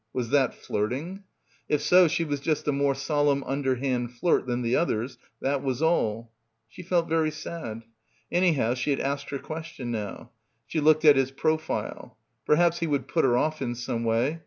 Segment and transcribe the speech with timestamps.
[0.13, 1.25] Was that flirting?
[1.69, 5.79] If so she was just a more solemn underhand flirt than the others, that was
[5.79, 6.31] all.
[6.67, 7.83] She felt very sad.
[8.31, 10.31] Anyhow she had asked her question now.
[10.65, 12.17] She looked at his profile.
[12.47, 14.39] Perhaps he would put her off in some way.